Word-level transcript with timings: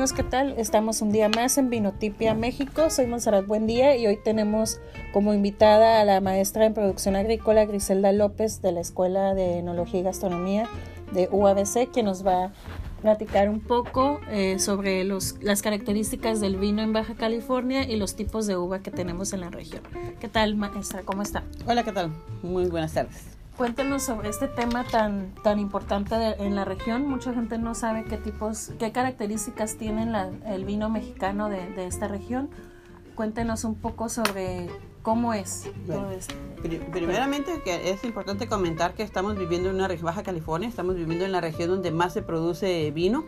amigos, 0.00 0.16
¿qué 0.16 0.22
tal? 0.22 0.54
Estamos 0.56 1.02
un 1.02 1.12
día 1.12 1.28
más 1.28 1.58
en 1.58 1.68
Vinotipia, 1.68 2.32
México. 2.32 2.88
Soy 2.88 3.04
Monserrat 3.04 3.46
Buen 3.46 3.66
Día 3.66 3.98
y 3.98 4.06
hoy 4.06 4.16
tenemos 4.16 4.80
como 5.12 5.34
invitada 5.34 6.00
a 6.00 6.06
la 6.06 6.22
maestra 6.22 6.64
en 6.64 6.72
producción 6.72 7.16
agrícola 7.16 7.66
Griselda 7.66 8.10
López 8.10 8.62
de 8.62 8.72
la 8.72 8.80
Escuela 8.80 9.34
de 9.34 9.58
Enología 9.58 10.00
y 10.00 10.02
Gastronomía 10.02 10.66
de 11.12 11.28
UABC, 11.30 11.90
que 11.92 12.02
nos 12.02 12.26
va 12.26 12.44
a 12.44 12.52
platicar 13.02 13.50
un 13.50 13.60
poco 13.60 14.20
eh, 14.30 14.58
sobre 14.58 15.04
los, 15.04 15.36
las 15.42 15.60
características 15.60 16.40
del 16.40 16.56
vino 16.56 16.80
en 16.80 16.94
Baja 16.94 17.14
California 17.14 17.86
y 17.86 17.96
los 17.96 18.16
tipos 18.16 18.46
de 18.46 18.56
uva 18.56 18.78
que 18.78 18.90
tenemos 18.90 19.34
en 19.34 19.42
la 19.42 19.50
región. 19.50 19.82
¿Qué 20.18 20.28
tal, 20.28 20.56
maestra? 20.56 21.02
¿Cómo 21.02 21.20
está? 21.20 21.42
Hola, 21.66 21.82
¿qué 21.82 21.92
tal? 21.92 22.10
Muy 22.42 22.70
buenas 22.70 22.94
tardes. 22.94 23.39
Cuéntenos 23.60 24.02
sobre 24.04 24.30
este 24.30 24.48
tema 24.48 24.84
tan, 24.84 25.34
tan 25.42 25.58
importante 25.58 26.14
en 26.14 26.54
la 26.54 26.64
región. 26.64 27.06
Mucha 27.06 27.34
gente 27.34 27.58
no 27.58 27.74
sabe 27.74 28.04
qué 28.04 28.16
tipos, 28.16 28.70
qué 28.78 28.90
características 28.90 29.76
tiene 29.76 30.10
el 30.46 30.64
vino 30.64 30.88
mexicano 30.88 31.50
de, 31.50 31.86
esta 31.86 32.08
región. 32.08 32.48
Cuéntenos 33.14 33.64
un 33.64 33.74
poco 33.74 34.08
sobre 34.08 34.70
cómo 35.02 35.34
es 35.34 35.70
todo 35.86 36.10
esto. 36.10 36.34
Primeramente, 36.90 37.60
que 37.62 37.90
es 37.90 38.02
importante 38.04 38.48
comentar 38.48 38.94
que 38.94 39.02
estamos 39.02 39.36
viviendo 39.36 39.68
en 39.68 39.74
una 39.74 39.88
región 39.88 40.06
Baja 40.06 40.22
California, 40.22 40.66
estamos 40.66 40.94
viviendo 40.94 41.26
en 41.26 41.32
la 41.32 41.42
región 41.42 41.68
donde 41.68 41.90
más 41.90 42.14
se 42.14 42.22
produce 42.22 42.90
vino, 42.92 43.26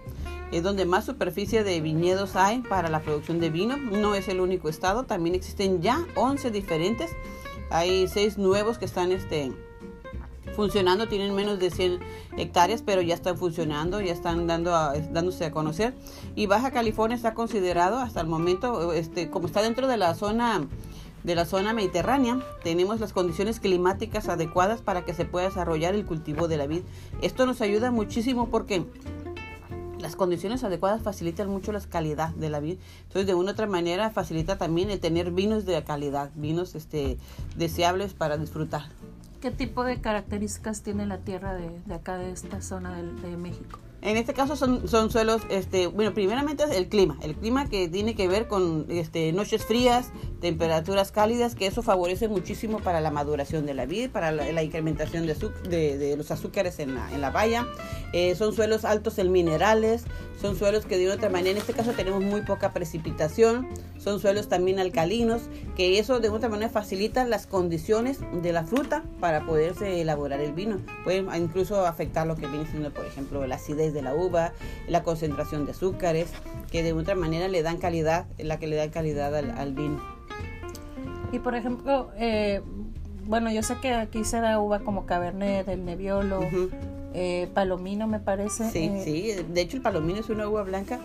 es 0.51 0.63
donde 0.63 0.87
más 0.87 1.05
superficie 1.05 1.63
de 1.63 1.79
viñedos 1.83 2.37
hay 2.37 2.61
para 2.61 2.89
la 2.89 3.01
producción 3.01 3.39
de 3.39 3.51
vino. 3.51 3.77
No 3.77 4.15
es 4.15 4.29
el 4.29 4.41
único 4.41 4.71
estado, 4.71 5.05
también 5.05 5.35
existen 5.35 5.83
ya 5.83 6.03
11 6.15 6.51
diferentes. 6.51 7.11
Hay 7.69 8.09
seis 8.09 8.39
nuevos 8.39 8.79
que 8.79 8.87
están 8.87 9.13
este, 9.13 9.53
funcionando, 10.55 11.09
tienen 11.09 11.35
menos 11.35 11.59
de 11.59 11.71
100 11.71 12.01
hectáreas, 12.37 12.83
pero 12.83 13.03
ya 13.03 13.15
están 13.15 13.37
funcionando, 13.37 14.01
ya 14.01 14.13
están 14.13 14.47
dando 14.47 14.73
dándose 15.13 15.45
a 15.47 15.51
conocer. 15.51 15.95
Y 16.35 16.47
Baja 16.47 16.71
California 16.71 17.17
está 17.17 17.35
considerado 17.35 17.99
hasta 17.99 18.21
el 18.21 18.27
momento, 18.27 18.93
este, 18.93 19.31
como 19.31 19.47
está 19.47 19.63
dentro 19.63 19.87
de 19.87 19.97
la 19.97 20.15
zona 20.15 20.67
de 21.25 21.35
la 21.37 21.45
zona 21.45 21.73
mediterránea, 21.73 22.41
tenemos 22.65 22.99
las 22.99 23.13
condiciones 23.13 23.61
climáticas 23.61 24.29
adecuadas 24.29 24.83
para 24.83 25.05
que 25.05 25.15
se 25.15 25.25
pueda 25.25 25.47
desarrollar 25.47 25.95
el 25.95 26.05
cultivo 26.05 26.49
de 26.49 26.57
la 26.57 26.67
vid. 26.67 26.83
Esto 27.21 27.47
nos 27.47 27.61
ayuda 27.61 27.93
muchísimo 27.93 28.49
porque 28.49 28.85
las 30.01 30.17
condiciones 30.17 30.65
adecuadas 30.65 31.01
facilitan 31.01 31.49
mucho 31.49 31.71
la 31.71 31.81
calidad 31.81 32.31
de 32.31 32.51
la 32.51 32.59
vid. 32.59 32.79
Entonces, 33.05 33.27
de 33.27 33.35
una 33.35 33.51
u 33.51 33.53
otra 33.53 33.69
manera, 33.69 34.11
facilita 34.11 34.59
también 34.59 34.91
el 34.91 34.99
tener 34.99 35.31
vinos 35.31 35.65
de 35.65 35.83
calidad, 35.85 36.31
vinos 36.35 36.75
este, 36.75 37.19
deseables 37.57 38.13
para 38.13 38.37
disfrutar. 38.37 38.87
¿Qué 39.43 39.51
tipo 39.51 39.83
de 39.83 40.01
características 40.01 40.85
tiene 40.85 41.05
la 41.05 41.19
tierra 41.19 41.53
de, 41.53 41.69
de 41.85 41.95
acá, 41.95 42.17
de 42.17 42.31
esta 42.31 42.63
zona 42.63 42.97
de, 42.97 43.13
de 43.29 43.37
México? 43.37 43.81
En 44.03 44.17
este 44.17 44.35
caso 44.35 44.57
son, 44.57 44.89
son 44.89 45.11
suelos, 45.13 45.43
este, 45.49 45.87
bueno, 45.87 46.13
primeramente 46.13 46.65
es 46.65 46.73
el 46.73 46.89
clima, 46.89 47.17
el 47.23 47.37
clima 47.37 47.69
que 47.69 47.89
tiene 47.89 48.17
que 48.17 48.27
ver 48.27 48.49
con 48.49 48.87
este, 48.89 49.33
noches 49.33 49.65
frías, 49.65 50.11
temperaturas 50.41 51.13
cálidas, 51.13 51.55
que 51.55 51.69
eso 51.69 51.83
favorece 51.83 52.27
muchísimo 52.27 52.81
para 52.81 53.01
la 53.01 53.13
maduración 53.13 53.65
de 53.65 53.75
la 53.75 53.87
vid, 53.87 54.11
para 54.11 54.33
la, 54.33 54.61
incrementación 54.61 55.25
de, 55.25 55.37
de, 55.69 55.99
de, 55.99 56.17
los 56.17 56.33
azúcares 56.33 56.81
en 56.81 56.97
la, 56.97 57.13
en 57.13 57.21
la 57.21 57.31
valla. 57.31 57.65
Eh, 58.13 58.35
son 58.35 58.53
suelos 58.53 58.85
altos 58.85 59.19
en 59.19 59.31
minerales, 59.31 60.05
son 60.41 60.59
suelos 60.59 60.85
que 60.85 60.99
de 60.99 61.09
otra 61.09 61.31
manera, 61.31 61.53
en 61.53 61.59
este 61.59 61.73
caso 61.73 61.93
tenemos 61.93 62.21
muy 62.21 62.43
poca 62.43 62.73
precipitación, 62.73 63.69
son 63.99 64.19
suelos 64.19 64.49
también 64.49 64.81
alcalinos, 64.81 65.43
que 65.77 66.01
eso 66.01 66.19
de 66.19 66.29
otra 66.29 66.49
manera 66.49 66.69
facilita 66.69 67.25
las 67.25 67.47
condiciones 67.47 68.19
de 68.43 68.53
la 68.53 68.65
fruta 68.65 69.05
para 69.21 69.47
poderse 69.47 70.01
elaborar 70.01 70.41
el 70.41 70.53
vino. 70.53 70.79
Puede 71.05 71.25
incluso 71.39 71.87
afectar 71.87 72.27
lo 72.27 72.35
que 72.35 72.49
viene 72.49 72.67
siendo, 72.67 72.93
por 72.93 73.07
ejemplo, 73.07 73.47
la 73.47 73.55
acidez 73.55 73.92
de 73.93 74.03
la 74.03 74.15
uva, 74.15 74.53
la 74.89 75.03
concentración 75.03 75.67
de 75.67 75.73
azúcares, 75.73 76.31
que 76.71 76.83
de 76.83 76.93
otra 76.93 77.15
manera 77.15 77.49
le 77.49 77.63
dan 77.63 77.79
calidad, 77.79 78.27
la 78.39 78.59
que 78.59 78.67
le 78.67 78.77
da 78.77 78.91
calidad 78.91 79.35
al, 79.35 79.75
vino. 79.75 80.01
Y 81.33 81.39
por 81.39 81.55
ejemplo, 81.55 82.11
eh, 82.17 82.61
bueno, 83.25 83.51
yo 83.53 83.63
sé 83.63 83.77
que 83.81 83.95
aquí 83.95 84.25
se 84.25 84.41
da 84.41 84.59
uva 84.59 84.81
como 84.81 85.07
Cabernet, 85.07 85.69
el 85.69 85.85
Nebbiolo, 85.85 86.41
eh, 87.15 87.49
palomino 87.53 88.07
me 88.07 88.21
parece. 88.21 88.71
Sí, 88.71 88.85
eh, 88.85 89.03
sí, 89.05 89.45
de 89.53 89.61
hecho 89.61 89.77
el 89.77 89.83
palomino 89.83 90.21
es 90.21 90.31
una 90.31 90.49
uva 90.49 90.63
blanca 90.63 90.99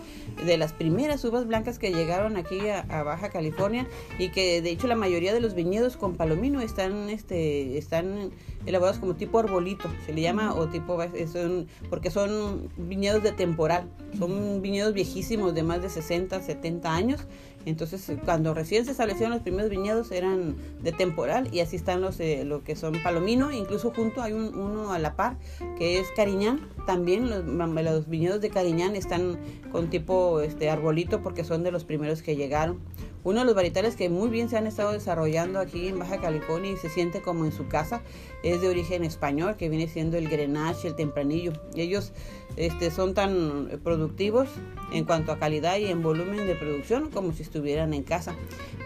de 0.44 0.56
las 0.56 0.72
primeras 0.72 1.22
uvas 1.24 1.46
blancas 1.46 1.78
que 1.78 1.92
llegaron 1.92 2.36
aquí 2.36 2.60
a, 2.68 3.02
Baja 3.02 3.28
California 3.28 3.86
y 4.18 4.30
que 4.30 4.62
de 4.62 4.70
hecho 4.70 4.86
la 4.86 4.96
mayoría 4.96 5.34
de 5.34 5.40
los 5.40 5.54
viñedos 5.54 5.96
con 5.96 6.14
palomino 6.14 6.60
están, 6.60 7.10
este, 7.10 7.76
están 7.76 8.30
elaborados 8.68 8.98
como 8.98 9.14
tipo 9.14 9.38
arbolito, 9.38 9.88
se 10.04 10.12
le 10.12 10.20
llama, 10.20 10.54
o 10.54 10.68
tipo, 10.68 10.98
son, 11.32 11.66
porque 11.88 12.10
son 12.10 12.68
viñedos 12.76 13.22
de 13.22 13.32
temporal, 13.32 13.88
son 14.18 14.60
viñedos 14.62 14.94
viejísimos 14.94 15.54
de 15.54 15.62
más 15.62 15.82
de 15.82 15.88
60, 15.88 16.40
70 16.40 16.94
años 16.94 17.26
entonces, 17.66 18.10
cuando 18.24 18.54
recién 18.54 18.84
se 18.84 18.92
establecieron 18.92 19.32
los 19.32 19.42
primeros 19.42 19.70
viñedos 19.70 20.10
eran 20.10 20.56
de 20.82 20.92
temporal 20.92 21.52
y 21.52 21.60
así 21.60 21.76
están 21.76 22.00
los 22.00 22.18
eh, 22.20 22.44
lo 22.44 22.64
que 22.64 22.76
son 22.76 22.94
palomino, 23.02 23.52
incluso 23.52 23.92
junto 23.94 24.22
hay 24.22 24.32
un, 24.32 24.56
uno 24.56 24.92
a 24.92 24.98
la 24.98 25.16
par 25.16 25.36
que 25.76 25.98
es 25.98 26.10
cariñán. 26.12 26.68
También 26.86 27.28
los, 27.28 27.44
los 27.44 28.08
viñedos 28.08 28.40
de 28.40 28.48
cariñán 28.50 28.96
están 28.96 29.38
con 29.70 29.90
tipo 29.90 30.40
este 30.40 30.70
arbolito 30.70 31.22
porque 31.22 31.44
son 31.44 31.62
de 31.62 31.70
los 31.70 31.84
primeros 31.84 32.22
que 32.22 32.36
llegaron. 32.36 32.78
Uno 33.24 33.40
de 33.40 33.46
los 33.46 33.54
varietales 33.54 33.96
que 33.96 34.08
muy 34.08 34.28
bien 34.28 34.48
se 34.48 34.56
han 34.56 34.66
estado 34.66 34.92
desarrollando 34.92 35.58
aquí 35.58 35.88
en 35.88 35.98
Baja 35.98 36.20
California 36.20 36.72
y 36.72 36.76
se 36.76 36.88
siente 36.88 37.20
como 37.20 37.44
en 37.44 37.52
su 37.52 37.66
casa 37.68 38.02
es 38.42 38.60
de 38.60 38.68
origen 38.68 39.04
español, 39.04 39.56
que 39.56 39.68
viene 39.68 39.88
siendo 39.88 40.16
el 40.16 40.28
Grenache, 40.28 40.88
el 40.88 40.94
Tempranillo. 40.94 41.52
Ellos 41.74 42.12
este, 42.56 42.90
son 42.90 43.14
tan 43.14 43.80
productivos 43.82 44.48
en 44.92 45.04
cuanto 45.04 45.32
a 45.32 45.38
calidad 45.38 45.76
y 45.78 45.86
en 45.86 46.02
volumen 46.02 46.46
de 46.46 46.54
producción 46.54 47.10
como 47.10 47.32
si 47.32 47.42
estuvieran 47.42 47.92
en 47.92 48.04
casa. 48.04 48.34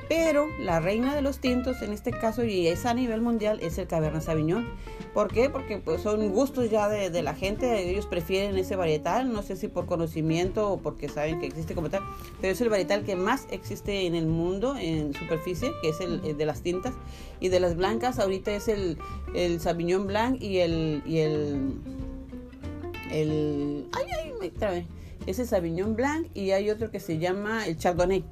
Pero 0.08 0.48
la 0.58 0.80
reina 0.80 1.14
de 1.14 1.22
los 1.22 1.38
tintos 1.38 1.80
en 1.82 1.92
este 1.92 2.10
caso 2.10 2.44
y 2.44 2.66
es 2.66 2.84
a 2.86 2.94
nivel 2.94 3.20
mundial 3.20 3.60
es 3.62 3.78
el 3.78 3.86
Cabernet 3.86 4.22
Sauvignon. 4.22 4.68
¿Por 5.14 5.32
qué? 5.32 5.50
Porque 5.50 5.78
pues, 5.78 6.02
son 6.02 6.30
gustos 6.30 6.70
ya 6.70 6.88
de, 6.88 7.22
la 7.22 7.34
gente, 7.34 7.90
ellos 7.90 8.06
prefieren 8.06 8.56
ese 8.56 8.76
varietal, 8.76 9.32
no 9.32 9.42
sé 9.42 9.56
si 9.56 9.68
por 9.68 9.86
conocimiento 9.86 10.70
o 10.70 10.78
porque 10.78 11.08
saben 11.08 11.38
que 11.38 11.46
existe 11.46 11.74
como 11.74 11.90
tal, 11.90 12.02
pero 12.40 12.52
es 12.52 12.60
el 12.60 12.70
varietal 12.70 13.04
que 13.04 13.14
más 13.14 13.46
existe 13.50 14.06
en 14.06 14.14
el 14.14 14.26
mundo 14.26 14.74
en 14.76 15.12
superficie, 15.14 15.70
que 15.82 15.90
es 15.90 16.00
el, 16.00 16.36
de 16.36 16.46
las 16.46 16.62
tintas. 16.62 16.94
Y 17.40 17.48
de 17.48 17.60
las 17.60 17.76
blancas 17.76 18.18
ahorita 18.18 18.52
es 18.52 18.68
el, 18.68 18.98
el 19.34 19.60
Sauvignon 19.60 20.06
Blanc 20.06 20.40
y 20.40 20.58
el... 20.58 21.02
Y 21.06 21.18
el, 21.18 21.74
ay, 23.92 24.04
ay, 24.22 24.32
me 24.40 24.48
trae. 24.48 24.86
Es 25.26 25.38
el 25.38 25.46
Sauvignon 25.46 25.94
Blanc 25.94 26.28
y 26.34 26.52
hay 26.52 26.70
otro 26.70 26.90
que 26.90 26.98
se 26.98 27.18
llama 27.18 27.66
el 27.66 27.76
Chardonnay 27.76 28.24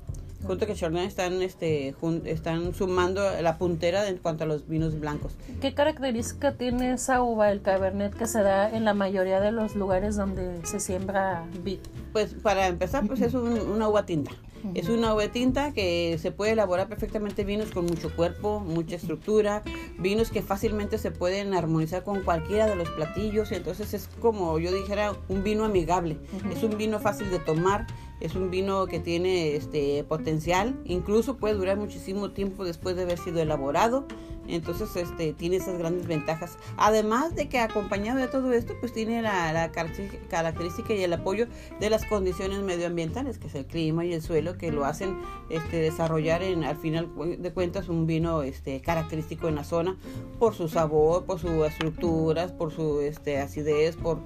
junto 0.46 0.66
que 0.66 0.74
Chardonnay 0.74 1.06
están 1.06 1.42
este 1.42 1.94
están 2.24 2.74
sumando 2.74 3.22
la 3.40 3.58
puntera 3.58 4.08
en 4.08 4.18
cuanto 4.18 4.44
a 4.44 4.46
los 4.46 4.68
vinos 4.68 4.98
blancos. 4.98 5.36
¿Qué 5.60 5.74
característica 5.74 6.54
tiene 6.54 6.92
esa 6.92 7.22
uva, 7.22 7.50
el 7.50 7.62
Cabernet, 7.62 8.14
que 8.14 8.26
se 8.26 8.42
da 8.42 8.70
en 8.70 8.84
la 8.84 8.94
mayoría 8.94 9.40
de 9.40 9.52
los 9.52 9.74
lugares 9.74 10.16
donde 10.16 10.64
se 10.64 10.80
siembra 10.80 11.46
vid? 11.62 11.80
Pues 12.12 12.34
para 12.34 12.66
empezar, 12.66 13.06
pues 13.06 13.20
es 13.20 13.34
una 13.34 13.88
uva 13.88 14.06
tinta. 14.06 14.32
Es 14.74 14.88
una 14.90 15.14
uva 15.14 15.28
tinta 15.28 15.72
que 15.72 16.18
se 16.20 16.32
puede 16.32 16.52
elaborar 16.52 16.86
perfectamente 16.88 17.44
vinos 17.44 17.70
con 17.70 17.86
mucho 17.86 18.14
cuerpo, 18.14 18.60
mucha 18.60 18.96
estructura, 18.96 19.62
vinos 19.98 20.30
que 20.30 20.42
fácilmente 20.42 20.98
se 20.98 21.10
pueden 21.10 21.54
armonizar 21.54 22.04
con 22.04 22.22
cualquiera 22.22 22.66
de 22.66 22.76
los 22.76 22.90
platillos, 22.90 23.52
entonces 23.52 23.94
es 23.94 24.08
como 24.20 24.58
yo 24.58 24.70
dijera 24.72 25.14
un 25.28 25.42
vino 25.42 25.64
amigable, 25.64 26.18
es 26.52 26.62
un 26.62 26.76
vino 26.76 26.98
fácil 26.98 27.30
de 27.30 27.38
tomar, 27.38 27.86
es 28.20 28.34
un 28.34 28.50
vino 28.50 28.86
que 28.86 29.00
tiene 29.00 29.56
este 29.56 30.04
potencial, 30.04 30.78
incluso 30.84 31.36
puede 31.36 31.54
durar 31.54 31.78
muchísimo 31.78 32.30
tiempo 32.30 32.64
después 32.64 32.96
de 32.96 33.02
haber 33.02 33.18
sido 33.18 33.40
elaborado. 33.40 34.06
Entonces, 34.48 34.96
este, 34.96 35.32
tiene 35.32 35.56
esas 35.56 35.78
grandes 35.78 36.06
ventajas. 36.06 36.58
Además 36.76 37.36
de 37.36 37.48
que 37.48 37.60
acompañado 37.60 38.18
de 38.18 38.26
todo 38.26 38.52
esto, 38.52 38.74
pues 38.80 38.92
tiene 38.92 39.22
la, 39.22 39.70
característica 39.70 40.92
y 40.92 41.04
el 41.04 41.12
apoyo 41.12 41.46
de 41.78 41.88
las 41.88 42.04
condiciones 42.04 42.58
medioambientales, 42.60 43.38
que 43.38 43.46
es 43.46 43.54
el 43.54 43.66
clima 43.66 44.04
y 44.04 44.12
el 44.12 44.22
suelo, 44.22 44.58
que 44.58 44.72
lo 44.72 44.84
hacen 44.84 45.20
este, 45.50 45.76
desarrollar 45.76 46.42
en, 46.42 46.64
al 46.64 46.76
final 46.76 47.08
de 47.38 47.52
cuentas, 47.52 47.88
un 47.88 48.06
vino 48.06 48.42
este, 48.42 48.80
característico 48.80 49.46
en 49.46 49.54
la 49.54 49.64
zona 49.64 49.96
por 50.40 50.54
su 50.54 50.68
sabor, 50.68 51.26
por 51.26 51.38
sus 51.38 51.66
estructuras, 51.66 52.50
por 52.50 52.72
su 52.72 53.00
este, 53.00 53.38
acidez, 53.38 53.96
por 53.96 54.18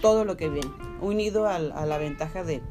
todo 0.00 0.24
lo 0.24 0.36
que 0.36 0.50
viene, 0.50 0.70
unido 1.00 1.48
a 1.48 1.58
la 1.58 1.98
ventaja 1.98 2.44
de, 2.44 2.62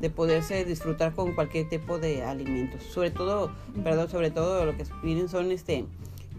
de 0.00 0.10
poderse 0.10 0.64
disfrutar 0.64 1.14
con 1.14 1.34
cualquier 1.34 1.68
tipo 1.68 1.98
de 1.98 2.22
alimentos. 2.22 2.82
Sobre 2.82 3.10
todo, 3.10 3.50
perdón, 3.82 4.08
sobre 4.08 4.30
todo 4.30 4.64
lo 4.64 4.76
que 4.76 4.84
vienen 5.02 5.28
son 5.28 5.50
este 5.50 5.86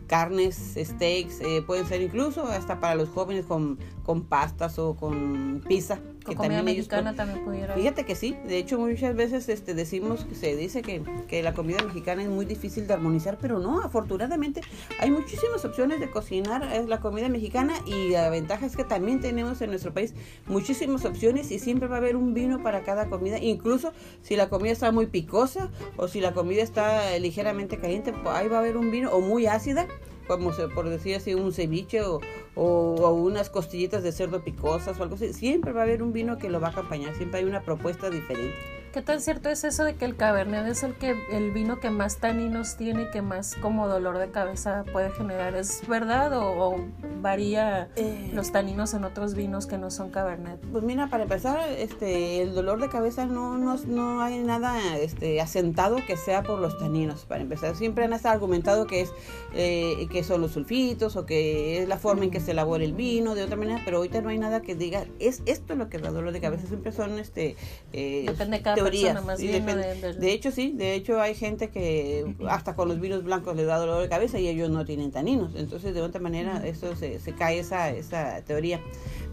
carnes, 0.07 0.75
steaks, 0.77 1.41
eh, 1.41 1.61
pueden 1.61 1.85
ser 1.85 2.01
incluso 2.01 2.45
hasta 2.47 2.79
para 2.79 2.95
los 2.95 3.09
jóvenes 3.09 3.45
con, 3.45 3.77
con 4.03 4.23
pastas 4.23 4.79
o 4.79 4.95
con 4.95 5.61
pizza, 5.67 5.99
que 6.27 6.35
comida 6.35 6.63
mexicana 6.63 7.15
también 7.15 7.43
pudiera. 7.43 7.73
Fíjate 7.73 8.05
que 8.05 8.15
sí, 8.15 8.35
de 8.47 8.57
hecho 8.57 8.77
muchas 8.77 9.15
veces 9.15 9.49
este, 9.49 9.73
decimos 9.73 10.25
que 10.25 10.35
se 10.35 10.55
dice 10.55 10.81
que, 10.81 11.01
que 11.27 11.43
la 11.43 11.53
comida 11.53 11.83
mexicana 11.83 12.23
es 12.23 12.29
muy 12.29 12.45
difícil 12.45 12.87
de 12.87 12.93
armonizar, 12.93 13.37
pero 13.39 13.59
no, 13.59 13.81
afortunadamente 13.81 14.61
hay 14.99 15.11
muchísimas 15.11 15.63
opciones 15.65 15.99
de 15.99 16.09
cocinar 16.09 16.67
la 16.87 16.99
comida 16.99 17.29
mexicana 17.29 17.73
y 17.85 18.09
la 18.09 18.29
ventaja 18.29 18.65
es 18.65 18.75
que 18.75 18.83
también 18.83 19.19
tenemos 19.19 19.61
en 19.61 19.69
nuestro 19.69 19.93
país 19.93 20.13
muchísimas 20.47 21.05
opciones 21.05 21.51
y 21.51 21.59
siempre 21.59 21.87
va 21.87 21.95
a 21.95 21.99
haber 21.99 22.15
un 22.15 22.33
vino 22.33 22.61
para 22.61 22.81
cada 22.81 23.09
comida, 23.09 23.39
incluso 23.39 23.93
si 24.21 24.35
la 24.35 24.49
comida 24.49 24.73
está 24.73 24.91
muy 24.91 25.07
picosa 25.07 25.69
o 25.95 26.07
si 26.07 26.21
la 26.21 26.33
comida 26.33 26.63
está 26.63 27.17
ligeramente 27.19 27.77
caliente, 27.77 28.11
pues 28.11 28.35
ahí 28.35 28.47
va 28.47 28.57
a 28.57 28.59
haber 28.59 28.77
un 28.77 28.91
vino 28.91 29.11
o 29.11 29.21
muy 29.21 29.45
ácida, 29.47 29.87
como 30.27 30.51
por 30.73 30.89
decir 30.89 31.15
así, 31.15 31.33
un 31.33 31.53
ceviche 31.53 32.01
o, 32.01 32.19
o, 32.55 33.11
unas 33.13 33.49
costillitas 33.49 34.03
de 34.03 34.11
cerdo 34.11 34.43
picosas 34.43 34.99
o 34.99 35.03
algo 35.03 35.15
así. 35.15 35.33
Siempre 35.33 35.71
va 35.71 35.81
a 35.81 35.83
haber 35.83 36.03
un 36.03 36.13
vino 36.13 36.37
que 36.37 36.49
lo 36.49 36.59
va 36.59 36.67
a 36.67 36.71
acompañar, 36.71 37.15
siempre 37.15 37.39
hay 37.39 37.45
una 37.45 37.61
propuesta 37.61 38.09
diferente. 38.09 38.76
¿Qué 38.93 39.01
tan 39.01 39.21
cierto 39.21 39.49
es 39.49 39.63
eso 39.63 39.83
de 39.83 39.95
que 39.95 40.05
el 40.05 40.15
Cabernet 40.15 40.65
es 40.67 40.83
el 40.83 40.95
que 40.95 41.15
el 41.31 41.51
vino 41.51 41.79
que 41.79 41.89
más 41.89 42.17
taninos 42.17 42.77
tiene, 42.77 43.09
que 43.11 43.21
más 43.21 43.55
como 43.55 43.87
dolor 43.87 44.17
de 44.17 44.31
cabeza 44.31 44.85
puede 44.91 45.11
generar? 45.11 45.55
¿Es 45.55 45.87
verdad 45.87 46.31
o, 46.37 46.75
varía 47.21 47.89
eh. 47.95 48.31
los 48.33 48.51
taninos 48.51 48.93
en 48.93 49.03
otros 49.03 49.35
vinos 49.35 49.67
que 49.67 49.77
no 49.77 49.91
son 49.91 50.09
Cabernet? 50.09 50.59
Pues 50.71 50.83
mira, 50.83 51.07
para 51.07 51.23
empezar, 51.23 51.69
este, 51.69 52.41
el 52.41 52.55
dolor 52.55 52.79
de 52.79 52.89
cabeza 52.89 53.25
no, 53.25 53.57
no, 53.57 53.75
no 53.85 54.21
hay 54.21 54.39
nada 54.39 54.97
este, 54.97 55.41
asentado 55.41 55.97
que 56.05 56.17
sea 56.17 56.43
por 56.43 56.59
los 56.59 56.77
taninos. 56.77 57.25
Para 57.25 57.41
empezar, 57.41 57.75
siempre 57.75 58.05
han 58.05 58.13
estado 58.13 58.35
argumentado 58.35 58.87
que 58.87 59.01
es 59.01 59.11
eh, 59.53 60.07
que 60.11 60.23
son 60.23 60.41
los 60.41 60.51
sulfitos 60.51 61.15
o 61.15 61.25
que 61.25 61.81
es 61.81 61.87
la 61.87 61.97
forma 61.97 62.23
en 62.23 62.31
que 62.31 62.39
se 62.39 62.51
elabora 62.51 62.83
el 62.83 62.93
vino 62.93 63.35
de 63.35 63.43
otra 63.43 63.57
manera, 63.57 63.81
pero 63.83 63.97
ahorita 63.97 64.21
no 64.21 64.29
hay 64.29 64.37
nada 64.37 64.61
que 64.61 64.75
diga 64.75 65.05
es 65.19 65.41
esto 65.45 65.75
lo 65.75 65.89
que 65.89 65.97
da 65.97 66.11
dolor 66.11 66.31
de 66.31 66.41
cabeza. 66.41 66.67
Siempre 66.67 66.91
son 66.91 67.19
este 67.19 67.55
eh, 67.93 68.25
Depende 68.27 68.57
de 68.57 68.63
cada 68.63 68.76
de, 68.83 70.31
hecho, 70.31 70.51
sí, 70.51 70.73
de 70.75 70.95
hecho 70.95 71.21
hay 71.21 71.35
gente 71.35 71.69
que 71.69 72.35
hasta 72.47 72.75
con 72.75 72.87
los 72.87 72.99
vinos 72.99 73.23
blancos 73.23 73.55
le 73.55 73.65
da 73.65 73.77
dolor 73.77 74.01
de 74.01 74.09
cabeza 74.09 74.39
y 74.39 74.47
ellos 74.47 74.69
no 74.69 74.85
tienen 74.85 75.11
taninos. 75.11 75.55
Entonces, 75.55 75.93
de 75.93 76.01
otra 76.01 76.21
manera, 76.21 76.65
eso 76.65 76.95
se, 76.95 77.19
se 77.19 77.33
cae 77.33 77.59
esa, 77.59 77.89
esa 77.89 78.41
teoría. 78.41 78.81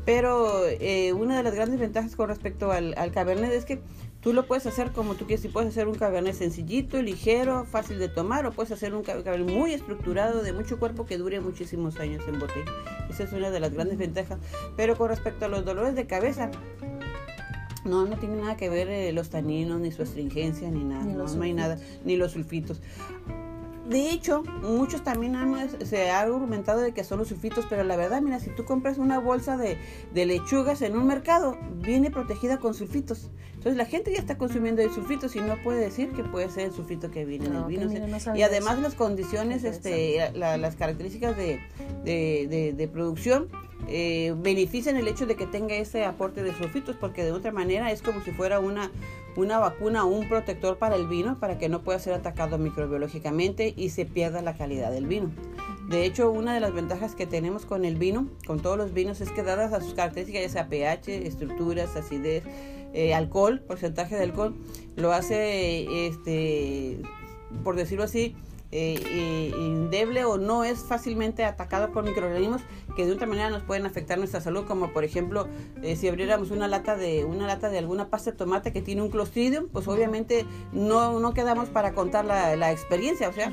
Pero 0.05 0.67
eh, 0.67 1.13
una 1.13 1.39
de 1.39 1.43
las 1.43 1.55
grandes 1.55 1.81
ventajas 1.81 2.15
con 2.15 2.29
respecto 2.29 2.71
al, 2.73 2.95
al 2.97 3.11
Cabernet 3.11 3.53
es 3.53 3.65
que 3.65 3.81
Tú 4.25 4.33
lo 4.33 4.47
puedes 4.47 4.65
hacer 4.65 4.91
como 4.93 5.17
tú 5.17 5.27
quieres. 5.27 5.47
Puedes 5.53 5.69
hacer 5.69 5.87
un 5.87 5.97
cabernet 5.97 6.35
sencillito, 6.35 7.03
ligero, 7.03 7.67
fácil 7.67 7.99
de 7.99 8.09
tomar, 8.09 8.47
o 8.47 8.53
puedes 8.53 8.73
hacer 8.73 8.95
un 8.95 9.03
cabernet 9.03 9.55
muy 9.55 9.75
estructurado, 9.75 10.43
de 10.43 10.55
mucho 10.55 10.79
cuerpo, 10.79 11.05
que 11.05 11.19
dure 11.19 11.41
muchísimos 11.41 12.01
años 12.01 12.25
en 12.27 12.41
botella. 12.41 12.73
Esa 13.11 13.25
es 13.25 13.35
una 13.35 13.51
de 13.51 13.61
las 13.61 13.75
grandes 13.75 13.99
ventajas. 13.99 14.39
Pero 14.79 14.97
con 14.97 15.11
respecto 15.11 15.45
a 15.45 15.49
los 15.49 15.67
dolores 15.67 15.95
de 15.95 16.07
cabeza, 16.07 16.51
no, 17.85 18.07
no 18.07 18.17
tiene 18.19 18.37
nada 18.37 18.57
que 18.57 18.69
ver 18.69 18.89
eh, 18.89 19.13
los 19.13 19.31
taninos, 19.31 19.81
ni 19.81 19.93
su 19.93 20.03
astringencia, 20.03 20.71
ni 20.71 20.85
nada. 20.85 21.05
no, 21.05 21.43
hay 21.43 21.53
nada, 21.53 21.79
ni 22.05 22.17
los 22.17 22.33
sulfitos. 22.33 22.81
De 23.89 24.11
hecho, 24.11 24.43
muchos 24.63 25.05
también 25.05 25.37
han, 25.37 25.69
se 25.85 26.11
ha 26.11 26.21
argumentado 26.21 26.81
de 26.81 26.93
que 26.93 27.05
son 27.05 27.19
los 27.19 27.29
sulfitos, 27.29 27.67
pero 27.69 27.85
la 27.85 27.97
verdad, 27.97 28.23
mira, 28.23 28.41
si 28.41 28.49
tú 28.49 28.65
compras 28.65 28.97
una 28.97 29.19
bolsa 29.19 29.59
de, 29.59 29.77
lechugas 30.15 30.81
en 30.81 30.97
un 30.97 31.07
mercado, 31.07 31.59
viene 31.83 32.11
protegida 32.11 32.59
con 32.59 32.73
sulfitos. 32.73 33.31
Entonces 33.49 33.77
la 33.77 33.85
gente 33.85 34.11
ya 34.13 34.19
está 34.19 34.39
consumiendo 34.39 34.81
el 34.81 34.91
sulfitos 34.91 35.37
y 35.37 35.41
no 35.41 35.63
puede 35.63 35.81
decir 35.81 36.13
que 36.13 36.25
puede 36.25 36.49
ser 36.49 36.67
el 36.67 36.73
sulfito 36.73 37.11
que 37.11 37.27
viene 37.27 37.47
en 37.47 37.57
el 37.57 37.65
vino. 37.65 37.91
y 38.35 38.43
además 38.43 38.79
las 38.79 38.95
condiciones, 38.95 39.65
este, 39.65 40.33
las 40.35 40.77
características 40.77 41.37
de, 41.37 41.61
de 42.05 42.91
producción 42.91 43.49
eh, 43.89 44.35
benefician 44.37 44.97
el 44.97 45.09
hecho 45.09 45.27
de 45.27 45.37
que 45.37 45.47
tenga 45.47 45.75
ese 45.75 46.05
aporte 46.05 46.43
de 46.43 46.55
sulfitos, 46.55 46.97
porque 46.97 47.25
de 47.25 47.33
otra 47.33 47.53
manera 47.53 47.91
es 47.91 48.03
como 48.03 48.23
si 48.23 48.31
fuera 48.31 48.61
una, 48.61 48.91
una 49.37 49.59
vacuna 49.59 50.05
o 50.05 50.09
un 50.09 50.29
protector 50.29 50.79
para 50.79 50.97
el 50.97 51.07
vino, 51.07 51.39
para 51.39 51.59
que 51.59 51.69
no 51.69 51.83
pueda 51.83 51.99
ser 51.99 52.15
atacado 52.15 52.59
microbiológicamente 52.59 53.75
y 53.77 53.91
se 53.91 54.07
pierda 54.07 54.43
la 54.43 54.57
calidad 54.57 54.91
del 54.91 55.07
vino. 55.07 55.31
De 55.89 56.07
hecho, 56.07 56.31
una 56.31 56.55
de 56.55 56.61
las 56.61 56.73
ventajas 56.73 57.15
que 57.15 57.27
tenemos 57.27 57.67
con 57.67 57.85
el 57.85 57.97
vino, 57.97 58.29
con 58.47 58.61
todos 58.61 58.79
los 58.79 58.95
vinos, 58.95 59.21
es 59.21 59.31
que 59.31 59.43
dadas 59.43 59.73
a 59.73 59.81
sus 59.81 59.95
características, 59.95 60.43
ya 60.43 60.49
sea 60.49 60.69
pH, 60.69 61.27
estructuras, 61.27 61.95
acidez, 61.95 62.43
eh, 62.95 63.13
alcohol, 63.13 63.61
porcentaje 63.61 64.17
de 64.17 64.23
alcohol, 64.23 64.55
lo 64.97 65.13
hace, 65.13 66.07
este, 66.07 67.01
por 67.63 67.77
decirlo 67.77 68.05
así, 68.05 68.35
eh, 68.77 69.01
eh, 69.07 69.53
indeble 69.57 70.25
o 70.25 70.37
no 70.37 70.65
es 70.65 70.81
fácilmente 70.81 71.45
atacado 71.45 71.93
por 71.93 72.03
microorganismos 72.03 72.61
que 72.97 73.07
de 73.07 73.13
otra 73.13 73.29
manera 73.29 73.49
nos 73.49 73.63
pueden 73.63 73.87
afectar 73.87 74.19
nuestra 74.19 74.41
salud, 74.41 74.65
como 74.67 74.93
por 74.93 75.05
ejemplo 75.05 75.47
eh, 75.85 75.95
si 75.95 76.09
abriéramos 76.09 76.51
una 76.51 76.67
lata 76.67 76.97
de 76.97 77.25
una 77.25 77.47
lata 77.47 77.69
de 77.69 77.79
alguna 77.79 78.09
pasta 78.09 78.33
de 78.33 78.37
tomate 78.37 78.73
que 78.73 78.83
tiene 78.83 79.03
un 79.03 79.11
clostridium, 79.11 79.69
pues 79.69 79.87
obviamente 79.87 80.45
no, 80.73 81.21
no 81.21 81.35
quedamos 81.35 81.69
para 81.69 81.93
contar 81.93 82.25
la, 82.25 82.57
la 82.57 82.73
experiencia, 82.73 83.29
o 83.29 83.33
sea, 83.33 83.53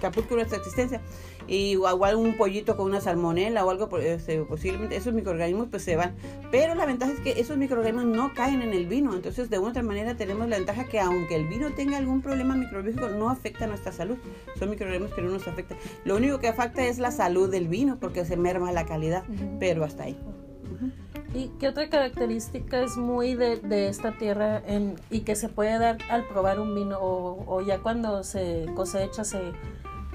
caput 0.00 0.30
nuestra 0.30 0.58
existencia 0.58 1.00
y 1.46 1.72
igual 1.72 2.16
un 2.16 2.36
pollito 2.36 2.76
con 2.76 2.86
una 2.86 3.00
salmonela 3.00 3.64
o 3.64 3.70
algo 3.70 3.96
este, 3.98 4.42
posiblemente 4.42 4.96
esos 4.96 5.12
microorganismos 5.12 5.68
pues 5.70 5.82
se 5.82 5.96
van. 5.96 6.14
Pero 6.50 6.74
la 6.74 6.86
ventaja 6.86 7.12
es 7.12 7.20
que 7.20 7.40
esos 7.40 7.56
microorganismos 7.56 8.04
no 8.04 8.34
caen 8.34 8.62
en 8.62 8.72
el 8.72 8.86
vino. 8.86 9.14
Entonces 9.14 9.50
de 9.50 9.58
una 9.58 9.70
otra 9.70 9.82
manera 9.82 10.16
tenemos 10.16 10.48
la 10.48 10.56
ventaja 10.56 10.84
que 10.84 11.00
aunque 11.00 11.36
el 11.36 11.46
vino 11.46 11.70
tenga 11.74 11.96
algún 11.96 12.22
problema 12.22 12.54
microbiológico 12.54 13.08
no 13.08 13.30
afecta 13.30 13.64
a 13.64 13.68
nuestra 13.68 13.92
salud. 13.92 14.16
Son 14.58 14.70
microorganismos 14.70 15.14
que 15.14 15.22
no 15.22 15.30
nos 15.30 15.46
afectan. 15.48 15.78
Lo 16.04 16.16
único 16.16 16.38
que 16.38 16.48
afecta 16.48 16.84
es 16.84 16.98
la 16.98 17.10
salud 17.10 17.50
del 17.50 17.68
vino 17.68 17.98
porque 17.98 18.24
se 18.24 18.36
merma 18.36 18.72
la 18.72 18.86
calidad 18.86 19.24
pero 19.58 19.84
hasta 19.84 20.04
ahí. 20.04 20.16
¿Y 21.34 21.48
qué 21.58 21.68
otra 21.68 21.88
característica 21.88 22.82
es 22.82 22.96
muy 22.96 23.34
de, 23.34 23.56
de 23.56 23.88
esta 23.88 24.12
tierra 24.18 24.62
en, 24.66 24.96
y 25.10 25.20
que 25.20 25.34
se 25.34 25.48
puede 25.48 25.78
dar 25.78 25.98
al 26.10 26.26
probar 26.26 26.60
un 26.60 26.74
vino 26.74 26.98
o, 26.98 27.44
o 27.46 27.60
ya 27.62 27.78
cuando 27.78 28.22
se 28.22 28.66
cosecha, 28.74 29.24
se, 29.24 29.38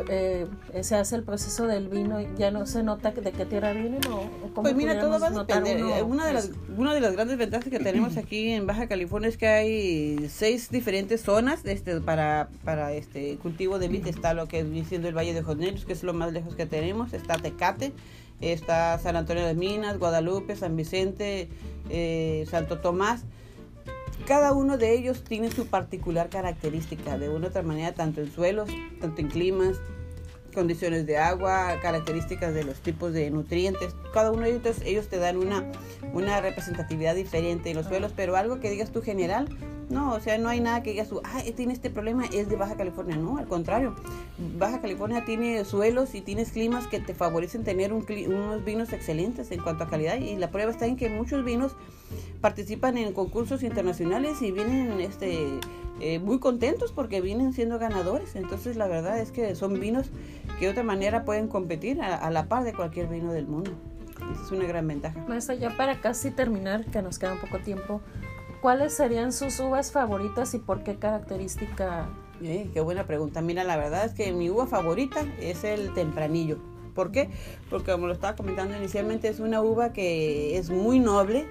eh, 0.09 0.47
se 0.81 0.95
hace 0.95 1.15
el 1.15 1.23
proceso 1.23 1.65
del 1.65 1.87
vino 1.87 2.21
y 2.21 2.27
ya 2.37 2.51
no 2.51 2.65
se 2.65 2.83
nota 2.83 3.11
de 3.11 3.31
qué 3.31 3.45
tierra 3.45 3.73
viene 3.73 3.99
o, 4.09 4.61
Pues 4.61 4.75
mira, 4.75 4.99
todo 4.99 5.19
va 5.19 5.27
a 5.27 5.29
depender. 5.31 5.79
Eh, 5.79 6.03
una, 6.03 6.27
de 6.27 6.33
las, 6.33 6.51
una 6.77 6.93
de 6.93 7.01
las 7.01 7.13
grandes 7.13 7.37
ventajas 7.37 7.69
que 7.69 7.79
tenemos 7.79 8.15
aquí 8.17 8.49
en 8.49 8.67
Baja 8.67 8.87
California 8.87 9.29
es 9.29 9.37
que 9.37 9.47
hay 9.47 10.29
seis 10.29 10.69
diferentes 10.69 11.21
zonas 11.21 11.65
este, 11.65 11.99
para, 12.01 12.49
para 12.63 12.93
este 12.93 13.37
cultivo 13.37 13.79
de 13.79 13.87
vid. 13.87 14.07
Está 14.07 14.33
lo 14.33 14.47
que 14.47 14.63
viene 14.63 14.87
siendo 14.87 15.07
el 15.07 15.17
Valle 15.17 15.33
de 15.33 15.41
Joneros, 15.41 15.85
que 15.85 15.93
es 15.93 16.03
lo 16.03 16.13
más 16.13 16.31
lejos 16.31 16.55
que 16.55 16.65
tenemos. 16.65 17.13
Está 17.13 17.37
Tecate, 17.37 17.91
está 18.39 18.99
San 18.99 19.15
Antonio 19.15 19.45
de 19.45 19.55
Minas, 19.55 19.97
Guadalupe, 19.97 20.55
San 20.55 20.75
Vicente, 20.75 21.49
eh, 21.89 22.45
Santo 22.49 22.79
Tomás 22.79 23.23
cada 24.27 24.51
uno 24.51 24.77
de 24.77 24.93
ellos 24.93 25.23
tiene 25.23 25.49
su 25.49 25.67
particular 25.67 26.27
característica, 26.29 27.17
de 27.17 27.29
una 27.29 27.47
u 27.47 27.49
otra 27.49 27.63
manera, 27.63 27.93
tanto 27.93 28.19
en 28.19 28.29
suelos, 28.29 28.69
tanto 28.99 29.21
en 29.21 29.29
climas, 29.29 29.77
condiciones 30.53 31.05
de 31.05 31.17
agua, 31.17 31.77
características 31.81 32.53
de 32.53 32.65
los 32.65 32.81
tipos 32.81 33.13
de 33.13 33.31
nutrientes. 33.31 33.95
Cada 34.13 34.33
uno 34.33 34.41
de 34.41 34.57
ellos, 34.57 34.81
ellos 34.83 35.07
te 35.07 35.17
dan 35.17 35.37
una, 35.37 35.71
una 36.13 36.41
representatividad 36.41 37.15
diferente 37.15 37.69
en 37.69 37.77
los 37.77 37.85
suelos, 37.85 38.11
pero 38.15 38.35
algo 38.35 38.59
que 38.59 38.69
digas 38.69 38.91
tú 38.91 39.01
general, 39.01 39.47
no, 39.89 40.13
o 40.13 40.19
sea, 40.19 40.37
no 40.37 40.49
hay 40.49 40.59
nada 40.59 40.83
que 40.83 40.91
digas 40.91 41.07
tú, 41.07 41.21
ah, 41.23 41.41
tiene 41.55 41.71
este 41.71 41.89
problema, 41.89 42.25
es 42.25 42.49
de 42.49 42.57
Baja 42.57 42.75
California. 42.75 43.15
No, 43.15 43.37
al 43.37 43.47
contrario. 43.47 43.95
Baja 44.57 44.81
California 44.81 45.23
tiene 45.23 45.63
suelos 45.63 46.13
y 46.13 46.21
tienes 46.21 46.51
climas 46.51 46.87
que 46.87 46.99
te 46.99 47.13
favorecen 47.13 47.63
tener 47.63 47.93
unos 47.93 48.65
vinos 48.65 48.91
excelentes 48.91 49.49
en 49.51 49.61
cuanto 49.61 49.85
a 49.85 49.87
calidad. 49.87 50.17
Y 50.17 50.35
la 50.35 50.51
prueba 50.51 50.71
está 50.71 50.87
en 50.87 50.97
que 50.97 51.09
muchos 51.09 51.45
vinos 51.45 51.75
participan 52.41 52.97
en 52.97 53.13
concursos 53.13 53.63
internacionales 53.63 54.41
y 54.41 54.51
vienen 54.51 54.99
este, 54.99 55.59
eh, 56.01 56.19
muy 56.19 56.39
contentos 56.39 56.91
porque 56.91 57.21
vienen 57.21 57.53
siendo 57.53 57.79
ganadores. 57.79 58.35
Entonces, 58.35 58.75
la 58.75 58.87
verdad 58.87 59.19
es 59.19 59.31
que 59.31 59.55
son 59.55 59.79
vinos 59.79 60.09
que 60.59 60.65
de 60.65 60.71
otra 60.71 60.83
manera 60.83 61.23
pueden 61.23 61.47
competir 61.47 62.01
a, 62.01 62.29
la 62.29 62.47
par 62.49 62.65
de 62.65 62.73
cualquier 62.73 63.07
vino 63.07 63.31
del 63.31 63.47
mundo. 63.47 63.71
Es 64.43 64.51
una 64.51 64.65
gran 64.65 64.85
ventaja. 64.85 65.23
Maestra, 65.29 65.55
ya 65.55 65.77
para 65.77 66.01
casi 66.01 66.31
terminar, 66.31 66.83
que 66.85 67.01
nos 67.01 67.17
queda 67.17 67.33
un 67.33 67.39
poco 67.39 67.59
tiempo, 67.59 68.01
¿Cuáles 68.61 68.93
serían 68.93 69.31
sus 69.31 69.59
uvas 69.59 69.91
favoritas 69.91 70.53
y 70.53 70.59
por 70.59 70.83
qué 70.83 70.95
característica? 70.95 72.09
Eh, 72.41 72.69
qué 72.73 72.81
buena 72.81 73.05
pregunta. 73.05 73.41
Mira, 73.41 73.63
la 73.63 73.77
verdad 73.77 74.05
es 74.05 74.13
que 74.13 74.31
mi 74.33 74.49
uva 74.49 74.67
favorita 74.67 75.25
es 75.39 75.63
el 75.63 75.93
tempranillo. 75.93 76.57
¿Por 76.95 77.11
qué? 77.11 77.29
Porque 77.69 77.91
como 77.91 78.07
lo 78.07 78.13
estaba 78.13 78.35
comentando 78.35 78.75
inicialmente, 78.75 79.27
es 79.27 79.39
una 79.39 79.61
uva 79.61 79.93
que 79.93 80.57
es 80.57 80.71
muy 80.71 80.99
noble, 80.99 81.45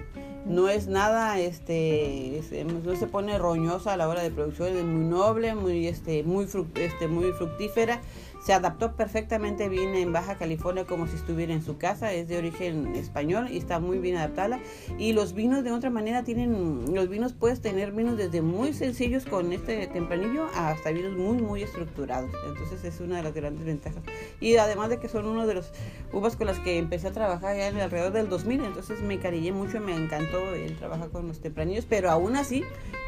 no 0.45 0.67
es 0.67 0.87
nada, 0.87 1.39
este, 1.39 2.41
no 2.83 2.95
se 2.95 3.07
pone 3.07 3.37
roñosa 3.37 3.93
a 3.93 3.97
la 3.97 4.09
hora 4.09 4.21
de 4.21 4.31
producción, 4.31 4.75
es 4.75 4.83
muy 4.83 5.05
noble, 5.05 5.55
muy, 5.55 5.87
este, 5.87 6.23
muy, 6.23 6.47
este, 6.75 7.07
muy 7.07 7.31
fructífera, 7.31 8.01
se 8.39 8.53
adaptó 8.53 8.95
perfectamente 8.95 9.69
bien 9.69 9.95
en 9.95 10.13
Baja 10.13 10.35
California 10.37 10.85
como 10.85 11.07
si 11.07 11.15
estuviera 11.15 11.53
en 11.53 11.61
su 11.61 11.77
casa, 11.77 12.13
es 12.13 12.27
de 12.27 12.37
origen 12.37 12.95
español 12.95 13.47
y 13.51 13.57
está 13.57 13.79
muy 13.79 13.99
bien 13.99 14.17
adaptada. 14.17 14.59
Y 14.97 15.13
los 15.13 15.33
vinos 15.33 15.63
de 15.63 15.71
otra 15.71 15.89
manera 15.89 16.23
tienen, 16.23 16.93
los 16.93 17.09
vinos 17.09 17.33
puedes 17.33 17.61
tener 17.61 17.91
vinos 17.91 18.17
desde 18.17 18.41
muy 18.41 18.73
sencillos 18.73 19.25
con 19.25 19.51
este 19.53 19.87
tempranillo 19.87 20.47
hasta 20.55 20.91
vinos 20.91 21.17
muy, 21.17 21.41
muy 21.41 21.63
estructurados. 21.63 22.29
Entonces 22.47 22.83
es 22.83 22.99
una 23.01 23.17
de 23.17 23.23
las 23.23 23.33
grandes 23.33 23.65
ventajas. 23.65 24.03
Y 24.39 24.55
además 24.57 24.89
de 24.89 24.99
que 24.99 25.09
son 25.09 25.25
uno 25.25 25.47
de 25.47 25.55
los 25.55 25.71
uvas 26.13 26.35
con 26.35 26.47
las 26.47 26.59
que 26.59 26.77
empecé 26.77 27.07
a 27.07 27.11
trabajar 27.11 27.55
ya 27.57 27.67
en 27.67 27.77
alrededor 27.77 28.13
del 28.13 28.29
2000, 28.29 28.63
entonces 28.63 29.01
me 29.01 29.19
cariñé 29.19 29.51
mucho, 29.51 29.79
me 29.79 29.95
encantó 29.95 30.53
el 30.53 30.75
trabajo 30.77 31.09
con 31.09 31.27
los 31.27 31.39
tempranillos, 31.39 31.85
pero 31.85 32.09
aún 32.09 32.35
así, 32.35 32.63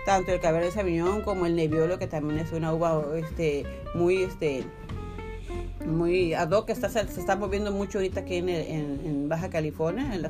tanto 0.05 0.31
el 0.31 0.39
Cabernet 0.39 0.73
Sauvignon 0.73 1.21
como 1.21 1.45
el 1.45 1.55
Nebbiolo, 1.55 1.99
que 1.99 2.07
también 2.07 2.39
es 2.39 2.51
una 2.51 2.73
uva 2.73 3.03
este, 3.15 3.65
muy 3.93 4.23
este, 4.23 4.65
muy 5.85 6.33
ad 6.33 6.51
hoc, 6.51 6.69
está, 6.69 6.89
se 6.89 7.01
está 7.01 7.35
moviendo 7.35 7.71
mucho 7.71 7.99
ahorita 7.99 8.21
aquí 8.21 8.35
en, 8.35 8.49
en, 8.49 9.29
Baja 9.29 9.49
California. 9.49 10.13
En 10.13 10.23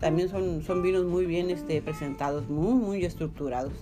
también 0.00 0.28
son, 0.28 0.62
son 0.62 0.82
vinos 0.82 1.04
muy 1.04 1.26
bien 1.26 1.50
este, 1.50 1.80
presentados, 1.82 2.48
muy, 2.48 2.74
muy 2.74 3.04
estructurados. 3.04 3.72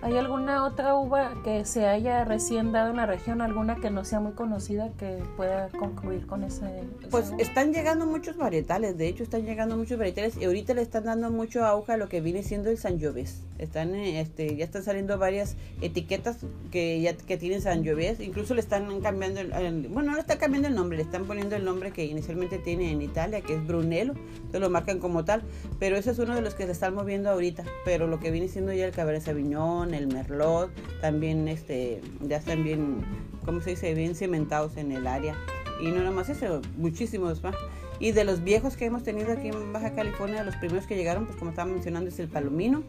¿Hay 0.00 0.16
alguna 0.16 0.64
otra 0.64 0.94
uva 0.94 1.32
que 1.42 1.64
se 1.64 1.86
haya 1.86 2.24
recién 2.24 2.70
dado 2.70 2.90
en 2.90 2.96
la 2.96 3.06
región, 3.06 3.40
alguna 3.40 3.76
que 3.76 3.90
no 3.90 4.04
sea 4.04 4.20
muy 4.20 4.32
conocida 4.32 4.90
que 4.96 5.18
pueda 5.36 5.68
concluir 5.70 6.24
con 6.26 6.44
ese? 6.44 6.84
Pues 7.10 7.32
están 7.38 7.72
llegando 7.72 8.06
muchos 8.06 8.36
varietales, 8.36 8.96
de 8.96 9.08
hecho 9.08 9.24
están 9.24 9.44
llegando 9.44 9.76
muchos 9.76 9.98
varietales 9.98 10.36
y 10.36 10.44
ahorita 10.44 10.74
le 10.74 10.82
están 10.82 11.04
dando 11.04 11.30
mucho 11.30 11.64
auge 11.64 11.92
a 11.92 11.96
lo 11.96 12.08
que 12.08 12.20
viene 12.20 12.44
siendo 12.44 12.70
el 12.70 12.78
Sangiovese. 12.78 13.42
Están, 13.58 13.96
este, 13.96 14.54
ya 14.54 14.64
están 14.64 14.84
saliendo 14.84 15.18
varias 15.18 15.56
etiquetas 15.80 16.38
que 16.70 17.00
ya 17.00 17.14
que 17.14 17.36
tienen 17.36 17.60
Sangiovese, 17.60 18.24
incluso 18.24 18.54
le 18.54 18.60
están 18.60 19.00
cambiando, 19.00 19.40
el, 19.40 19.88
bueno, 19.88 20.10
no 20.10 20.14
le 20.14 20.20
están 20.20 20.38
cambiando 20.38 20.68
el 20.68 20.76
nombre, 20.76 20.96
le 20.96 21.02
están 21.02 21.24
poniendo 21.24 21.56
el 21.56 21.64
nombre 21.64 21.90
que 21.90 22.04
inicialmente 22.04 22.58
tiene 22.58 22.92
en 22.92 23.02
Italia, 23.02 23.40
que 23.40 23.56
es 23.56 23.66
Brunello, 23.66 24.12
entonces 24.36 24.60
lo 24.60 24.70
marcan 24.70 25.00
como 25.00 25.24
tal, 25.24 25.42
pero 25.80 25.96
ese 25.96 26.12
es 26.12 26.18
uno 26.20 26.36
de 26.36 26.40
los 26.40 26.54
que 26.54 26.66
se 26.66 26.72
están 26.72 26.94
moviendo 26.94 27.30
ahorita, 27.30 27.64
pero 27.84 28.06
lo 28.06 28.20
que 28.20 28.30
viene 28.30 28.46
siendo 28.46 28.72
ya 28.72 28.86
el 28.86 28.92
Cabernet 28.92 29.24
Sauvignon, 29.24 29.87
el 29.94 30.06
Merlot, 30.08 30.70
también 31.00 31.48
este, 31.48 32.00
ya 32.22 32.36
están 32.36 32.64
bien, 32.64 33.04
¿cómo 33.44 33.60
se 33.60 33.70
dice? 33.70 33.94
Bien 33.94 34.14
cimentados 34.14 34.76
en 34.76 34.92
el 34.92 35.06
área. 35.06 35.34
Y 35.80 35.88
no 35.88 36.02
nomás 36.02 36.28
eso, 36.28 36.60
muchísimos 36.76 37.42
más. 37.42 37.54
Y 38.00 38.12
de 38.12 38.24
los 38.24 38.44
viejos 38.44 38.76
que 38.76 38.86
hemos 38.86 39.02
tenido 39.02 39.32
aquí 39.32 39.48
en 39.48 39.72
Baja 39.72 39.94
California, 39.94 40.44
los 40.44 40.56
primeros 40.56 40.86
que 40.86 40.96
llegaron, 40.96 41.26
pues 41.26 41.36
como 41.36 41.50
estaba 41.50 41.70
mencionando, 41.70 42.10
es 42.10 42.18
el 42.18 42.28
Palomino, 42.28 42.82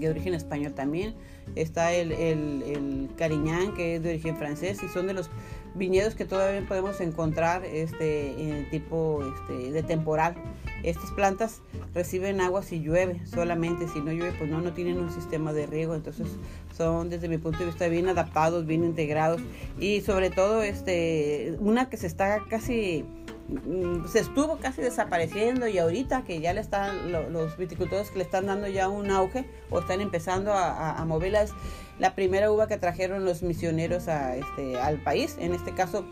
de 0.00 0.08
origen 0.08 0.34
español 0.34 0.72
también. 0.72 1.14
Está 1.54 1.92
el, 1.92 2.12
el, 2.12 2.62
el, 2.62 3.10
Cariñán, 3.16 3.74
que 3.74 3.96
es 3.96 4.02
de 4.02 4.10
origen 4.10 4.36
francés, 4.36 4.82
y 4.82 4.88
son 4.88 5.06
de 5.06 5.14
los 5.14 5.30
viñedos 5.74 6.14
que 6.14 6.24
todavía 6.24 6.66
podemos 6.66 7.00
encontrar 7.00 7.64
este, 7.64 8.40
en 8.40 8.50
el 8.50 8.70
tipo 8.70 9.22
este, 9.22 9.72
de 9.72 9.82
temporal. 9.82 10.34
Estas 10.82 11.10
plantas 11.12 11.62
reciben 11.94 12.40
agua 12.40 12.62
si 12.62 12.80
llueve 12.80 13.20
solamente, 13.26 13.88
si 13.88 14.00
no 14.00 14.12
llueve 14.12 14.34
pues 14.38 14.50
no, 14.50 14.60
no 14.60 14.72
tienen 14.72 14.98
un 14.98 15.10
sistema 15.10 15.52
de 15.52 15.66
riego, 15.66 15.94
entonces 15.94 16.26
son 16.76 17.08
desde 17.08 17.28
mi 17.28 17.38
punto 17.38 17.60
de 17.60 17.66
vista 17.66 17.88
bien 17.88 18.08
adaptados, 18.08 18.66
bien 18.66 18.84
integrados 18.84 19.40
y 19.78 20.00
sobre 20.00 20.30
todo 20.30 20.62
este, 20.62 21.56
una 21.60 21.88
que 21.88 21.96
se 21.96 22.06
está 22.06 22.40
casi 22.48 23.04
se 24.10 24.20
estuvo 24.20 24.58
casi 24.58 24.82
desapareciendo 24.82 25.66
y 25.68 25.78
ahorita 25.78 26.24
que 26.24 26.40
ya 26.40 26.52
le 26.52 26.60
están 26.60 27.12
los 27.12 27.56
viticultores 27.56 28.10
que 28.10 28.18
le 28.18 28.24
están 28.24 28.46
dando 28.46 28.68
ya 28.68 28.88
un 28.88 29.10
auge 29.10 29.46
o 29.70 29.80
están 29.80 30.00
empezando 30.00 30.52
a, 30.52 31.00
a, 31.00 31.18
es 31.42 31.50
la 31.98 32.14
primera 32.14 32.50
uva 32.50 32.66
que 32.68 32.78
trajeron 32.78 33.24
los 33.24 33.42
misioneros 33.42 34.08
a, 34.08 34.36
este, 34.36 34.78
al 34.78 35.02
país, 35.02 35.36
en 35.38 35.54
este 35.54 35.74
caso 35.74 36.04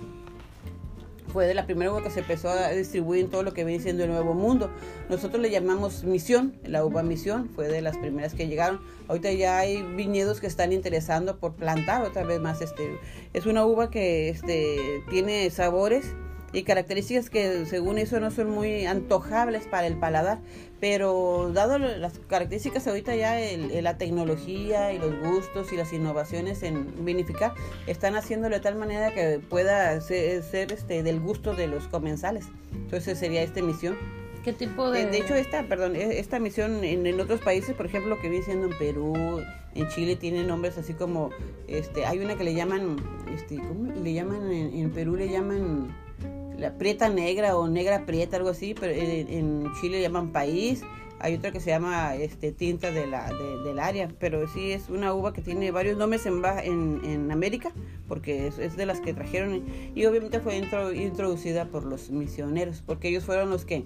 fue 1.33 1.47
de 1.47 1.55
la 1.55 1.65
primera 1.65 1.93
uva 1.93 2.03
que 2.03 2.11
se 2.11 2.21
empezó 2.21 2.51
a 2.51 2.71
distribuir 2.71 3.25
en 3.25 3.31
todo 3.31 3.43
lo 3.43 3.55
que 3.55 3.65
viene 3.65 3.83
siendo 3.83 4.03
el 4.03 4.11
Nuevo 4.11 4.35
Mundo. 4.35 4.71
Nosotros 5.09 5.41
le 5.41 5.51
llamamos 5.51 6.03
Misión, 6.03 6.57
la 6.65 6.85
uva 6.85 7.05
Misión, 7.05 7.49
fue 7.55 7.69
de 7.69 7.81
las 7.83 7.97
primeras 7.97 8.35
que 8.35 8.49
llegaron. 8.49 8.81
Ahorita 9.09 9.31
ya 9.33 9.59
hay 9.59 9.83
viñedos 9.83 10.41
que 10.41 10.49
están 10.49 10.73
interesando 10.73 11.39
por 11.39 11.55
plantar 11.55 12.03
otra 12.03 12.25
vez 12.25 12.41
más. 12.41 12.61
Este, 12.61 12.99
es 13.33 13.47
una 13.47 13.65
uva 13.65 13.91
que 13.91 14.29
este, 14.29 15.05
tiene 15.09 15.49
sabores 15.51 16.15
y 16.53 16.63
características 16.65 17.31
que 17.31 17.65
según 17.67 17.99
eso 17.99 18.19
no 18.21 18.31
son 18.31 18.51
muy 18.51 18.87
antojables 18.87 19.67
para 19.67 19.87
el 19.87 19.97
paladar, 19.97 20.39
pero 20.81 21.51
dado 21.53 21.79
las 21.79 22.19
características 22.19 22.87
ahorita 22.87 23.15
ya 23.15 23.39
la 23.83 23.99
tecnología 23.99 24.93
y 24.93 24.99
los 24.99 25.19
gustos 25.21 25.73
y 25.73 25.77
las 25.77 25.93
innovaciones 25.93 26.63
en 26.63 27.05
vinificar 27.05 27.53
están 27.87 28.17
haciéndolo 28.17 28.57
de 28.57 28.61
tal 28.61 28.77
manera 28.77 29.13
que 29.13 29.39
pueda 29.39 30.01
ser, 30.01 30.43
este 30.73 31.03
del 31.03 31.21
gusto 31.21 31.55
de 31.55 31.69
los 31.69 31.87
comensales. 31.87 32.47
Entonces 32.73 33.19
sería 33.19 33.43
esta 33.43 33.63
misión. 33.63 33.97
¿Qué 34.43 34.55
tipo 34.55 34.91
de...? 34.91 35.05
De, 35.05 35.19
hecho, 35.19 35.35
esta, 35.35 35.65
perdón, 35.65 35.97
e, 35.97 36.19
esta 36.19 36.39
misión 36.39 36.83
en, 36.83 37.07
en, 37.07 37.21
otros 37.21 37.41
países, 37.41 37.75
por 37.75 37.85
ejemplo, 37.85 38.19
que 38.23 38.31
viene 38.31 38.43
siendo 38.43 38.69
en 38.69 38.79
Perú, 38.79 39.43
en 39.75 39.89
Chile, 39.89 40.17
tiene 40.17 40.45
nombres 40.45 40.79
así 40.79 40.95
como, 40.95 41.29
este, 41.69 42.07
hay 42.07 42.21
una 42.21 42.37
que 42.37 42.45
le 42.45 42.55
llaman, 42.55 42.97
este, 43.35 43.59
¿cómo 43.59 43.93
le 43.93 44.15
llaman? 44.15 44.51
en 44.51 44.91
Perú 44.93 45.15
le 45.17 45.29
llaman 45.29 45.95
la 46.61 46.75
prieta 46.75 47.09
negra 47.09 47.57
o 47.57 47.69
negra 47.69 48.05
prieta, 48.05 48.37
algo 48.37 48.51
así, 48.51 48.75
pero 48.79 48.93
en, 48.93 49.67
Chile 49.81 49.97
le 49.97 50.03
llaman 50.03 50.31
país. 50.31 50.83
Hay 51.19 51.35
otra 51.35 51.51
que 51.53 51.61
se 51.61 51.71
llama 51.71 52.15
este, 52.17 52.53
tinta 52.53 52.91
de 52.91 53.07
la, 53.07 53.31
del 53.65 53.79
área, 53.79 54.09
pero 54.19 54.47
sí 54.49 54.73
es 54.73 54.89
una 54.89 55.13
uva 55.13 55.33
que 55.33 55.43
tiene 55.43 55.71
varios 55.71 55.99
nombres 55.99 56.25
en, 56.25 56.43
en, 57.05 57.31
América, 57.31 57.73
porque 58.09 58.47
es, 58.47 58.77
de 58.77 58.87
las 58.87 59.01
que 59.01 59.13
trajeron 59.13 59.65
y 59.95 60.07
obviamente 60.07 60.41
fue 60.41 60.57
introducida 60.57 61.67
por 61.67 61.85
los 61.85 62.11
misioneros, 62.11 62.83
porque 62.87 63.09
ellos 63.09 63.25
fueron 63.25 63.51
los 63.51 63.67
que 63.67 63.85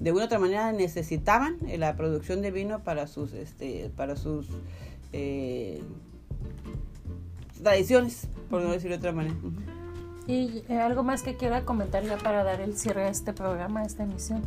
de 0.00 0.12
una 0.12 0.22
u 0.22 0.24
otra 0.24 0.38
manera 0.38 0.72
necesitaban 0.72 1.58
la 1.76 1.94
producción 1.96 2.40
de 2.40 2.50
vino 2.50 2.82
para 2.82 3.06
sus, 3.06 3.34
este, 3.34 3.90
para 3.94 4.16
sus 4.16 4.48
eh, 5.12 5.82
tradiciones, 7.62 8.28
por 8.48 8.62
no 8.62 8.72
decirlo 8.72 8.96
de 8.96 8.98
otra 8.98 9.12
manera. 9.12 9.36
¿Y 10.26 10.62
eh, 10.68 10.78
algo 10.78 11.02
más 11.02 11.22
que 11.22 11.36
quiera 11.36 11.64
comentar 11.64 12.04
ya 12.04 12.16
para 12.16 12.44
dar 12.44 12.60
el 12.60 12.76
cierre 12.76 13.04
a 13.04 13.08
este 13.08 13.32
programa, 13.32 13.80
a 13.80 13.84
esta 13.84 14.04
emisión? 14.04 14.42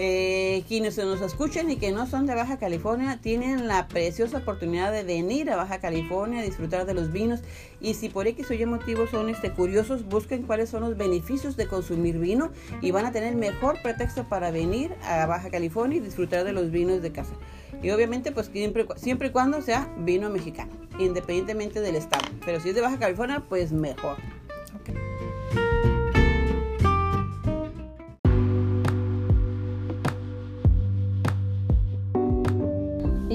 Eh, 0.00 0.62
quienes 0.68 0.96
nos 0.98 1.20
escuchen 1.20 1.70
y 1.70 1.76
que 1.76 1.90
no 1.90 2.06
son 2.06 2.26
de 2.26 2.34
Baja 2.34 2.58
California 2.58 3.18
tienen 3.20 3.66
la 3.66 3.88
preciosa 3.88 4.38
oportunidad 4.38 4.92
de 4.92 5.02
venir 5.02 5.50
a 5.50 5.56
Baja 5.56 5.80
California 5.80 6.40
a 6.40 6.44
disfrutar 6.44 6.86
de 6.86 6.94
los 6.94 7.10
vinos. 7.10 7.40
Y 7.80 7.94
si 7.94 8.08
por 8.08 8.28
X 8.28 8.50
o 8.50 8.54
Y 8.54 8.64
motivos 8.64 9.10
son 9.10 9.28
este, 9.28 9.50
curiosos 9.50 10.04
busquen 10.04 10.44
cuáles 10.44 10.70
son 10.70 10.82
los 10.82 10.96
beneficios 10.96 11.56
de 11.56 11.66
consumir 11.66 12.18
vino 12.18 12.50
y 12.80 12.92
van 12.92 13.06
a 13.06 13.12
tener 13.12 13.34
mejor 13.34 13.82
pretexto 13.82 14.24
para 14.24 14.50
venir 14.50 14.94
a 15.02 15.26
Baja 15.26 15.50
California 15.50 15.98
y 15.98 16.00
disfrutar 16.00 16.44
de 16.44 16.52
los 16.52 16.70
vinos 16.70 17.02
de 17.02 17.10
casa. 17.10 17.34
Y 17.82 17.90
obviamente 17.90 18.30
pues 18.30 18.50
siempre, 18.52 18.86
siempre 18.96 19.28
y 19.28 19.30
cuando 19.30 19.62
sea 19.62 19.92
vino 19.98 20.30
mexicano 20.30 20.72
independientemente 21.00 21.80
del 21.80 21.96
estado. 21.96 22.24
Pero 22.44 22.60
si 22.60 22.70
es 22.70 22.74
de 22.74 22.80
Baja 22.80 22.98
California 22.98 23.42
pues 23.48 23.72
mejor 23.72 24.16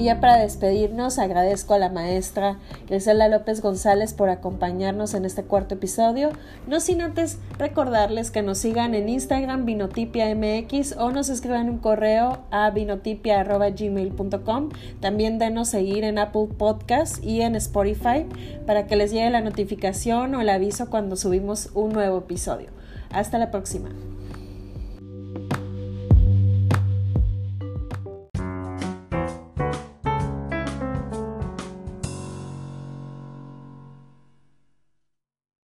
Y 0.04 0.08
ya 0.08 0.20
para 0.20 0.36
despedirnos, 0.36 1.18
agradezco 1.18 1.72
a 1.72 1.78
la 1.78 1.88
maestra 1.88 2.58
Griselda 2.86 3.26
López 3.26 3.62
González 3.62 4.12
por 4.12 4.28
acompañarnos 4.28 5.14
en 5.14 5.24
este 5.24 5.44
cuarto 5.44 5.76
episodio. 5.76 6.28
No 6.66 6.80
sin 6.80 7.00
antes 7.00 7.38
recordarles 7.56 8.30
que 8.30 8.42
nos 8.42 8.58
sigan 8.58 8.94
en 8.94 9.08
Instagram 9.08 9.64
Vinotipia 9.64 10.26
MX 10.34 10.98
o 10.98 11.10
nos 11.10 11.30
escriban 11.30 11.70
un 11.70 11.78
correo 11.78 12.40
a 12.50 12.68
vinotipia.gmail.com. 12.68 14.68
También 15.00 15.38
denos 15.38 15.68
seguir 15.68 16.04
en 16.04 16.18
Apple 16.18 16.48
Podcast 16.58 17.24
y 17.24 17.40
en 17.40 17.54
Spotify 17.54 18.26
para 18.66 18.86
que 18.86 18.96
les 18.96 19.10
llegue 19.10 19.30
la 19.30 19.40
notificación 19.40 20.34
o 20.34 20.42
el 20.42 20.50
aviso 20.50 20.90
cuando 20.90 21.16
subimos 21.16 21.70
un 21.72 21.94
nuevo 21.94 22.18
episodio. 22.18 22.68
Hasta 23.08 23.38
la 23.38 23.50
próxima. 23.50 23.88